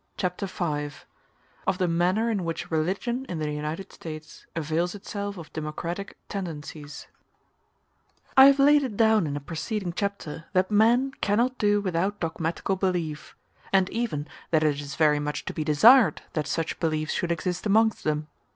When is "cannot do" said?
11.21-11.81